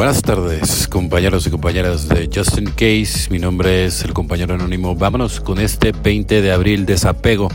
Buenas 0.00 0.22
tardes, 0.22 0.88
compañeros 0.88 1.46
y 1.46 1.50
compañeras 1.50 2.08
de 2.08 2.30
Justin 2.34 2.70
Case. 2.70 3.28
Mi 3.28 3.38
nombre 3.38 3.84
es 3.84 4.02
el 4.02 4.14
compañero 4.14 4.54
anónimo. 4.54 4.96
Vámonos 4.96 5.42
con 5.42 5.60
este 5.60 5.92
20 5.92 6.40
de 6.40 6.52
abril, 6.52 6.86
desapego. 6.86 7.50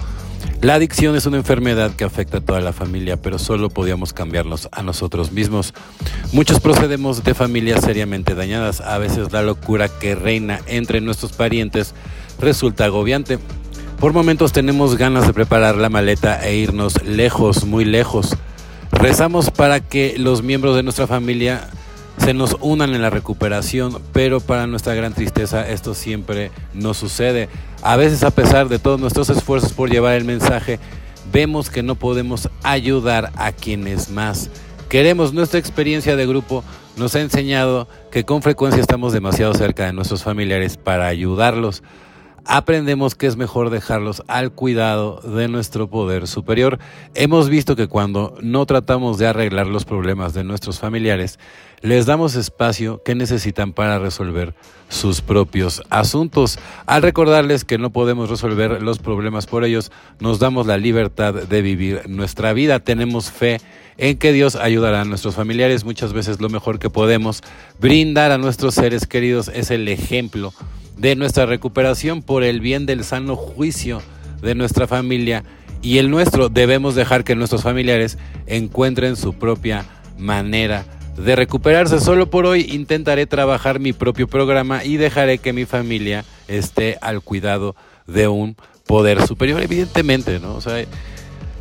La 0.61 0.75
adicción 0.75 1.15
es 1.15 1.25
una 1.25 1.37
enfermedad 1.37 1.95
que 1.95 2.03
afecta 2.03 2.37
a 2.37 2.41
toda 2.41 2.61
la 2.61 2.71
familia, 2.71 3.17
pero 3.17 3.39
solo 3.39 3.71
podíamos 3.71 4.13
cambiarnos 4.13 4.69
a 4.71 4.83
nosotros 4.83 5.31
mismos. 5.31 5.73
Muchos 6.33 6.59
procedemos 6.59 7.23
de 7.23 7.33
familias 7.33 7.83
seriamente 7.83 8.35
dañadas. 8.35 8.79
A 8.79 8.99
veces 8.99 9.33
la 9.33 9.41
locura 9.41 9.89
que 9.89 10.13
reina 10.13 10.61
entre 10.67 11.01
nuestros 11.01 11.31
parientes 11.31 11.95
resulta 12.39 12.85
agobiante. 12.85 13.39
Por 13.99 14.13
momentos 14.13 14.51
tenemos 14.51 14.97
ganas 14.97 15.25
de 15.25 15.33
preparar 15.33 15.77
la 15.77 15.89
maleta 15.89 16.47
e 16.47 16.55
irnos 16.57 17.01
lejos, 17.01 17.65
muy 17.65 17.85
lejos. 17.85 18.37
Rezamos 18.91 19.49
para 19.49 19.79
que 19.79 20.13
los 20.19 20.43
miembros 20.43 20.75
de 20.75 20.83
nuestra 20.83 21.07
familia 21.07 21.71
se 22.25 22.33
nos 22.33 22.57
unan 22.59 22.95
en 22.95 23.03
la 23.03 23.11
recuperación, 23.11 24.01
pero 24.11 24.39
para 24.39 24.65
nuestra 24.65 24.95
gran 24.95 25.13
tristeza 25.13 25.69
esto 25.69 25.93
siempre 25.93 26.49
no 26.73 26.95
sucede. 26.95 27.49
A 27.83 27.97
veces 27.97 28.23
a 28.23 28.31
pesar 28.31 28.67
de 28.67 28.79
todos 28.79 28.99
nuestros 28.99 29.29
esfuerzos 29.29 29.73
por 29.73 29.91
llevar 29.91 30.15
el 30.15 30.25
mensaje, 30.25 30.79
vemos 31.31 31.69
que 31.69 31.83
no 31.83 31.93
podemos 31.93 32.49
ayudar 32.63 33.31
a 33.35 33.51
quienes 33.51 34.09
más 34.09 34.49
queremos. 34.89 35.33
Nuestra 35.33 35.59
experiencia 35.59 36.15
de 36.15 36.25
grupo 36.25 36.63
nos 36.97 37.13
ha 37.13 37.21
enseñado 37.21 37.87
que 38.09 38.23
con 38.23 38.41
frecuencia 38.41 38.81
estamos 38.81 39.13
demasiado 39.13 39.53
cerca 39.53 39.85
de 39.85 39.93
nuestros 39.93 40.23
familiares 40.23 40.77
para 40.77 41.05
ayudarlos 41.05 41.83
aprendemos 42.45 43.15
que 43.15 43.27
es 43.27 43.37
mejor 43.37 43.69
dejarlos 43.69 44.23
al 44.27 44.51
cuidado 44.51 45.19
de 45.21 45.47
nuestro 45.47 45.89
poder 45.89 46.27
superior. 46.27 46.79
Hemos 47.13 47.49
visto 47.49 47.75
que 47.75 47.87
cuando 47.87 48.37
no 48.41 48.65
tratamos 48.65 49.17
de 49.17 49.27
arreglar 49.27 49.67
los 49.67 49.85
problemas 49.85 50.33
de 50.33 50.43
nuestros 50.43 50.79
familiares, 50.79 51.39
les 51.81 52.05
damos 52.05 52.35
espacio 52.35 53.01
que 53.03 53.15
necesitan 53.15 53.73
para 53.73 53.99
resolver 53.99 54.53
sus 54.89 55.21
propios 55.21 55.81
asuntos. 55.89 56.59
Al 56.85 57.01
recordarles 57.01 57.65
que 57.65 57.77
no 57.77 57.89
podemos 57.89 58.29
resolver 58.29 58.81
los 58.81 58.99
problemas 58.99 59.45
por 59.47 59.63
ellos, 59.63 59.91
nos 60.19 60.39
damos 60.39 60.67
la 60.67 60.77
libertad 60.77 61.33
de 61.33 61.61
vivir 61.61 62.07
nuestra 62.07 62.53
vida. 62.53 62.79
Tenemos 62.79 63.31
fe 63.31 63.59
en 63.97 64.17
que 64.17 64.33
Dios 64.33 64.55
ayudará 64.55 65.01
a 65.01 65.05
nuestros 65.05 65.35
familiares. 65.35 65.83
Muchas 65.83 66.13
veces 66.13 66.39
lo 66.39 66.49
mejor 66.49 66.79
que 66.79 66.89
podemos 66.89 67.41
brindar 67.79 68.31
a 68.31 68.37
nuestros 68.37 68.75
seres 68.75 69.07
queridos 69.07 69.49
es 69.53 69.71
el 69.71 69.87
ejemplo 69.87 70.53
de 70.97 71.15
nuestra 71.15 71.45
recuperación 71.45 72.21
por 72.21 72.43
el 72.43 72.59
bien 72.59 72.85
del 72.85 73.03
sano 73.03 73.35
juicio 73.35 74.01
de 74.41 74.55
nuestra 74.55 74.87
familia 74.87 75.43
y 75.81 75.97
el 75.97 76.09
nuestro. 76.09 76.49
Debemos 76.49 76.95
dejar 76.95 77.23
que 77.23 77.35
nuestros 77.35 77.63
familiares 77.63 78.17
encuentren 78.47 79.15
su 79.15 79.33
propia 79.33 79.85
manera 80.17 80.85
de 81.17 81.35
recuperarse. 81.35 81.99
Solo 81.99 82.29
por 82.29 82.45
hoy 82.45 82.67
intentaré 82.71 83.25
trabajar 83.25 83.79
mi 83.79 83.93
propio 83.93 84.27
programa 84.27 84.83
y 84.83 84.97
dejaré 84.97 85.37
que 85.37 85.53
mi 85.53 85.65
familia 85.65 86.25
esté 86.47 86.97
al 87.01 87.21
cuidado 87.21 87.75
de 88.07 88.27
un 88.27 88.55
poder 88.85 89.25
superior, 89.25 89.61
evidentemente, 89.61 90.39
¿no? 90.39 90.55
O 90.55 90.61
sea, 90.61 90.85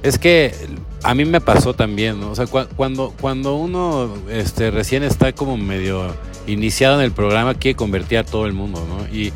es 0.02 0.18
que 0.18 0.54
a 1.02 1.14
mí 1.14 1.24
me 1.24 1.40
pasó 1.40 1.74
también, 1.74 2.20
¿no? 2.20 2.30
O 2.30 2.34
sea, 2.34 2.46
cuando, 2.46 3.14
cuando 3.20 3.56
uno 3.56 4.14
este, 4.30 4.70
recién 4.70 5.02
está 5.02 5.32
como 5.32 5.56
medio 5.56 6.14
iniciado 6.46 6.96
en 6.96 7.04
el 7.04 7.12
programa, 7.12 7.54
quiere 7.54 7.76
convertir 7.76 8.18
a 8.18 8.24
todo 8.24 8.46
el 8.46 8.52
mundo, 8.52 8.86
¿no? 8.88 9.06
Y, 9.14 9.32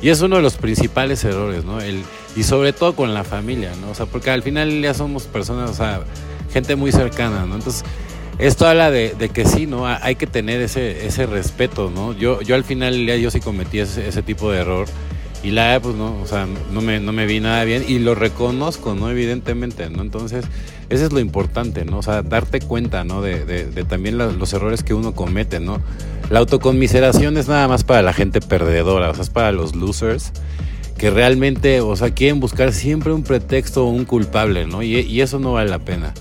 y 0.00 0.10
es 0.10 0.20
uno 0.20 0.36
de 0.36 0.42
los 0.42 0.56
principales 0.56 1.24
errores, 1.24 1.64
¿no? 1.64 1.80
El, 1.80 2.02
y 2.36 2.42
sobre 2.42 2.72
todo 2.72 2.94
con 2.94 3.14
la 3.14 3.24
familia, 3.24 3.72
¿no? 3.80 3.90
O 3.90 3.94
sea, 3.94 4.06
porque 4.06 4.30
al 4.30 4.42
final 4.42 4.80
ya 4.80 4.94
somos 4.94 5.24
personas, 5.24 5.70
o 5.70 5.74
sea, 5.74 6.02
gente 6.52 6.76
muy 6.76 6.92
cercana, 6.92 7.46
¿no? 7.46 7.56
Entonces, 7.56 7.84
esto 8.38 8.66
habla 8.68 8.90
de, 8.90 9.14
de, 9.18 9.28
que 9.30 9.44
sí, 9.44 9.66
¿no? 9.66 9.86
Hay 9.86 10.14
que 10.14 10.28
tener 10.28 10.60
ese, 10.60 11.06
ese 11.06 11.26
respeto, 11.26 11.90
¿no? 11.92 12.12
Yo, 12.12 12.40
yo 12.42 12.54
al 12.54 12.62
final 12.62 13.04
ya 13.06 13.16
yo 13.16 13.30
sí 13.30 13.40
cometí 13.40 13.80
ese, 13.80 14.06
ese 14.06 14.22
tipo 14.22 14.52
de 14.52 14.60
error 14.60 14.86
y 15.42 15.50
la 15.50 15.78
pues 15.80 15.94
no, 15.94 16.20
o 16.20 16.26
sea, 16.26 16.46
no 16.72 16.80
me, 16.80 17.00
no 17.00 17.12
me 17.12 17.26
vi 17.26 17.40
nada 17.40 17.62
bien 17.64 17.84
y 17.86 17.98
lo 17.98 18.14
reconozco, 18.14 18.94
¿no? 18.94 19.10
Evidentemente, 19.10 19.88
¿no? 19.88 20.02
Entonces, 20.02 20.44
eso 20.90 21.06
es 21.06 21.12
lo 21.12 21.20
importante, 21.20 21.84
¿no? 21.84 21.98
O 21.98 22.02
sea, 22.02 22.22
darte 22.22 22.60
cuenta, 22.60 23.04
¿no? 23.04 23.22
De, 23.22 23.44
de, 23.44 23.84
también 23.84 24.18
los 24.18 24.52
errores 24.52 24.82
que 24.82 24.94
uno 24.94 25.14
comete, 25.14 25.60
¿no? 25.60 25.80
La 26.30 26.40
autoconmiseración 26.40 27.36
es 27.36 27.48
nada 27.48 27.68
más 27.68 27.84
para 27.84 28.02
la 28.02 28.12
gente 28.12 28.40
perdedora, 28.40 29.10
o 29.10 29.14
sea, 29.14 29.22
es 29.22 29.30
para 29.30 29.52
los 29.52 29.76
losers 29.76 30.32
que 30.98 31.10
realmente, 31.10 31.80
o 31.80 31.94
sea, 31.94 32.10
quieren 32.10 32.40
buscar 32.40 32.72
siempre 32.72 33.12
un 33.12 33.22
pretexto 33.22 33.86
o 33.86 33.90
un 33.90 34.04
culpable, 34.04 34.66
¿no? 34.66 34.82
Y, 34.82 34.98
y 34.98 35.20
eso 35.20 35.38
no 35.38 35.52
vale 35.52 35.70
la 35.70 35.78
pena. 35.78 36.12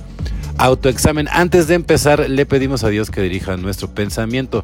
Autoexamen. 0.59 1.27
Antes 1.31 1.67
de 1.67 1.75
empezar, 1.75 2.29
le 2.29 2.45
pedimos 2.45 2.83
a 2.83 2.89
Dios 2.89 3.09
que 3.09 3.21
dirija 3.21 3.57
nuestro 3.57 3.89
pensamiento, 3.89 4.63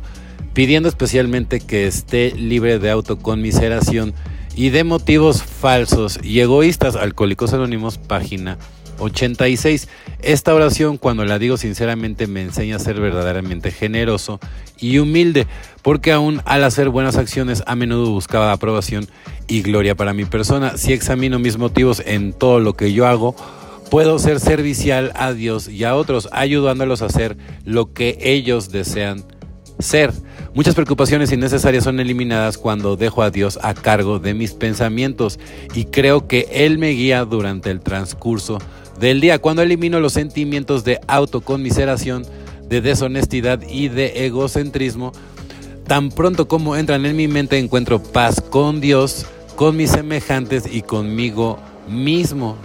pidiendo 0.53 0.87
especialmente 0.87 1.59
que 1.59 1.87
esté 1.87 2.31
libre 2.35 2.77
de 2.77 2.91
autoconmiseración 2.91 4.13
y 4.55 4.69
de 4.69 4.83
motivos 4.83 5.43
falsos 5.43 6.19
y 6.23 6.39
egoístas. 6.39 6.95
Alcohólicos 6.95 7.53
Anónimos, 7.53 7.97
página 7.97 8.57
86. 8.99 9.87
Esta 10.21 10.53
oración, 10.53 10.97
cuando 10.97 11.25
la 11.25 11.39
digo 11.39 11.57
sinceramente, 11.57 12.27
me 12.27 12.41
enseña 12.41 12.77
a 12.77 12.79
ser 12.79 12.99
verdaderamente 12.99 13.71
generoso 13.71 14.39
y 14.79 14.97
humilde, 14.99 15.47
porque 15.81 16.11
aún 16.11 16.41
al 16.45 16.63
hacer 16.63 16.89
buenas 16.89 17.17
acciones 17.17 17.63
a 17.65 17.75
menudo 17.75 18.09
buscaba 18.11 18.51
aprobación 18.51 19.07
y 19.47 19.61
gloria 19.61 19.95
para 19.95 20.13
mi 20.13 20.25
persona. 20.25 20.77
Si 20.77 20.93
examino 20.93 21.39
mis 21.39 21.57
motivos 21.57 22.01
en 22.05 22.33
todo 22.33 22.59
lo 22.59 22.73
que 22.73 22.93
yo 22.93 23.07
hago, 23.07 23.35
puedo 23.89 24.17
ser 24.19 24.39
servicial 24.39 25.11
a 25.15 25.33
Dios 25.33 25.67
y 25.67 25.83
a 25.83 25.95
otros, 25.95 26.29
ayudándolos 26.31 27.01
a 27.01 27.07
hacer 27.07 27.37
lo 27.65 27.93
que 27.93 28.17
ellos 28.21 28.71
desean 28.71 29.23
ser. 29.83 30.11
Muchas 30.53 30.75
preocupaciones 30.75 31.31
innecesarias 31.31 31.83
son 31.83 31.99
eliminadas 31.99 32.57
cuando 32.57 32.95
dejo 32.95 33.21
a 33.21 33.31
Dios 33.31 33.59
a 33.61 33.73
cargo 33.73 34.19
de 34.19 34.33
mis 34.33 34.53
pensamientos 34.53 35.39
y 35.73 35.85
creo 35.85 36.27
que 36.27 36.47
Él 36.51 36.77
me 36.77 36.89
guía 36.89 37.25
durante 37.25 37.71
el 37.71 37.81
transcurso 37.81 38.59
del 38.99 39.21
día. 39.21 39.39
Cuando 39.39 39.61
elimino 39.61 39.99
los 39.99 40.13
sentimientos 40.13 40.83
de 40.83 40.99
autoconmiseración, 41.07 42.25
de 42.67 42.81
deshonestidad 42.81 43.61
y 43.67 43.89
de 43.89 44.25
egocentrismo, 44.25 45.11
tan 45.87 46.09
pronto 46.09 46.47
como 46.47 46.75
entran 46.75 47.05
en 47.05 47.15
mi 47.15 47.27
mente 47.27 47.57
encuentro 47.57 48.01
paz 48.01 48.41
con 48.41 48.79
Dios, 48.79 49.25
con 49.55 49.75
mis 49.75 49.91
semejantes 49.91 50.63
y 50.71 50.81
conmigo 50.81 51.59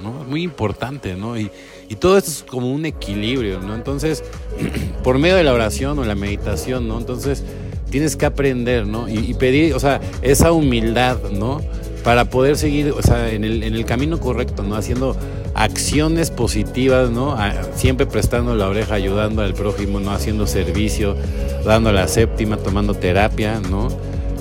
¿no? 0.03 0.23
Es 0.23 0.29
muy 0.29 0.43
importante, 0.43 1.15
¿no? 1.15 1.39
Y, 1.39 1.51
y 1.89 1.97
todo 1.97 2.19
esto 2.19 2.31
es 2.31 2.43
como 2.43 2.73
un 2.73 2.87
equilibrio, 2.87 3.61
¿no? 3.61 3.75
Entonces, 3.75 4.25
por 5.03 5.19
medio 5.19 5.37
de 5.37 5.45
la 5.45 5.53
oración 5.53 5.99
o 5.99 6.05
la 6.05 6.15
meditación, 6.15 6.89
¿no? 6.89 6.99
Entonces, 6.99 7.45
tienes 7.91 8.17
que 8.17 8.27
aprender, 8.27 8.87
¿no? 8.87 9.09
Y, 9.09 9.35
pedir, 9.35 9.75
o 9.75 9.81
sea, 9.81 10.01
esa 10.23 10.53
humildad, 10.53 11.19
¿no? 11.33 11.61
Para 12.05 12.27
poder 12.27 12.57
seguir, 12.57 12.93
o 12.93 13.03
sea, 13.03 13.31
en 13.31 13.45
el, 13.45 13.63
en 13.63 13.75
el 13.75 13.85
camino 13.85 14.21
correcto, 14.21 14.63
¿no? 14.63 14.77
Haciendo 14.77 15.17
acciones 15.55 16.31
positivas, 16.31 17.11
¿no? 17.11 17.37
siempre 17.75 18.07
prestando 18.07 18.55
la 18.55 18.69
oreja, 18.69 18.95
ayudando 18.95 19.43
al 19.43 19.55
prójimo, 19.55 19.99
¿no? 19.99 20.13
Haciendo 20.13 20.47
servicio, 20.47 21.17
dando 21.65 21.91
la 21.91 22.07
séptima, 22.07 22.59
tomando 22.59 22.95
terapia, 22.95 23.61
¿no? 23.69 23.89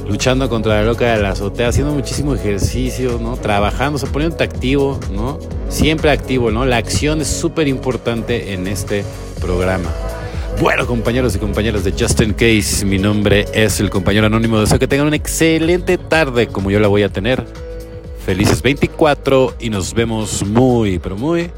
Luchando 0.08 0.48
contra 0.48 0.76
la 0.76 0.84
loca 0.84 1.14
de 1.14 1.22
la 1.22 1.32
azotea, 1.32 1.68
haciendo 1.68 1.94
muchísimo 1.94 2.34
ejercicio, 2.34 3.20
¿no? 3.22 3.36
Trabajando, 3.36 3.98
o 3.98 4.00
sea, 4.00 4.10
poniéndote 4.10 4.44
activo, 4.44 5.00
¿no? 5.12 5.38
Siempre 5.70 6.12
activo, 6.12 6.50
¿no? 6.50 6.66
La 6.66 6.78
acción 6.78 7.20
es 7.20 7.28
súper 7.28 7.68
importante 7.68 8.54
en 8.54 8.68
este 8.68 9.04
programa. 9.42 9.90
Bueno, 10.62 10.88
compañeros 10.88 11.36
y 11.36 11.40
compañeras 11.40 11.84
de 11.84 11.92
Justin 11.92 12.34
Case, 12.34 12.84
mi 12.86 12.98
nombre 12.98 13.46
es 13.54 13.80
el 13.80 13.90
compañero 13.90 14.26
anónimo. 14.26 14.60
Deseo 14.60 14.80
que 14.80 14.88
tengan 14.88 15.08
una 15.08 15.16
excelente 15.16 15.98
tarde 15.98 16.48
como 16.48 16.72
yo 16.72 16.80
la 16.80 16.88
voy 16.88 17.04
a 17.04 17.10
tener. 17.10 17.46
Felices 18.26 18.62
24 18.62 19.56
y 19.60 19.70
nos 19.70 19.94
vemos 19.94 20.44
muy, 20.44 21.00
pero 21.00 21.16
muy 21.16 21.52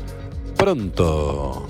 pronto. 0.57 1.67